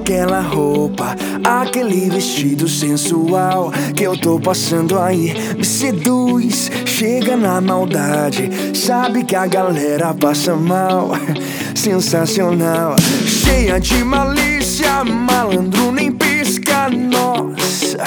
[0.00, 1.14] aquela roupa,
[1.44, 5.34] aquele vestido sensual que eu tô passando aí.
[5.56, 11.10] Me seduz, chega na maldade, sabe que a galera passa mal.
[11.76, 12.96] Sensacional,
[13.26, 16.88] cheia de malícia, malandro nem pisca.
[16.88, 18.04] Nossa,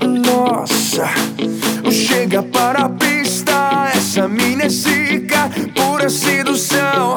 [0.00, 1.08] nossa,
[1.90, 7.14] chega para a pista, essa mina é zica, pura sedução.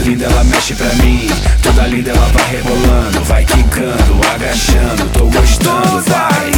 [0.00, 1.28] linda ela mexe pra mim.
[1.62, 6.50] Toda linda ela vai rebolando Vai quicando, agachando, tô gostando, vai.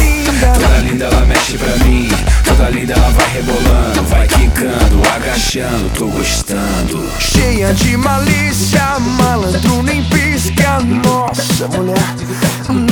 [0.53, 2.09] Toda linda ela mexe pra mim.
[2.43, 7.09] Toda linda ela vai rebolando Vai quicando, agachando, tô gostando.
[7.19, 10.79] Cheia de malícia, malandro nem pisca.
[11.03, 12.15] Nossa mulher,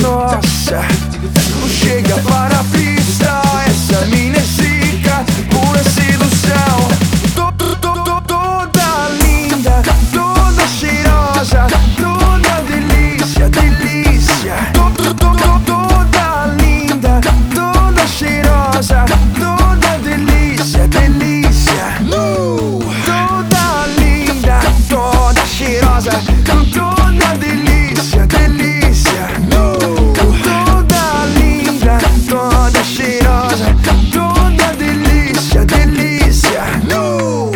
[0.00, 0.80] nossa.
[1.60, 3.41] Não chega para a pista.
[26.70, 29.76] Toda delícia, delícia, no.
[30.42, 33.74] Toda linda, toda cheirosa,
[34.12, 36.64] toda delícia, delícia.
[36.88, 37.51] No!